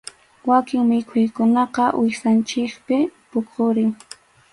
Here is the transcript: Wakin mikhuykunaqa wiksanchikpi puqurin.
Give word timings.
Wakin 0.49 0.83
mikhuykunaqa 0.91 1.83
wiksanchikpi 2.01 2.97
puqurin. 3.29 3.89